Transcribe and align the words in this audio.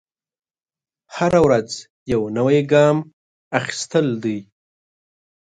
هره 1.15 1.39
ورځ 1.45 1.69
یو 2.11 2.21
نوی 2.37 2.59
ګام 2.71 2.97
اخیستل 3.59 4.07
دی. 4.23 4.37